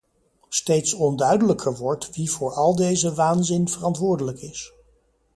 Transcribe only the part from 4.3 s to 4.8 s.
is.